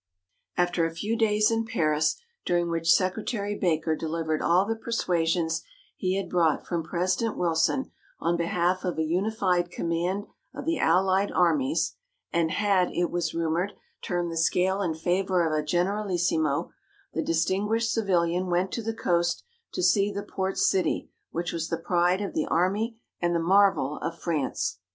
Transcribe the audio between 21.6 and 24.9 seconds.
the pride of the army and the marvel of France.